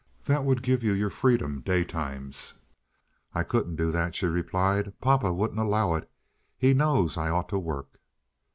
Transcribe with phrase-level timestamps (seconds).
[0.25, 2.55] "That would give you your freedom day times."
[3.35, 4.99] "I couldn't do that," she replied.
[4.99, 6.09] "Papa wouldn't allow it.
[6.57, 7.99] He knows I ought to work."